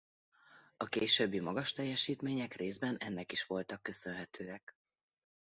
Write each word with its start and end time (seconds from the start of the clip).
A 0.77 0.85
későbbi 0.85 1.39
magas 1.39 1.71
teljesítmények 1.71 2.53
részben 2.53 2.97
ennek 2.97 3.31
is 3.31 3.43
voltak 3.45 3.81
köszönhetőek. 3.83 4.75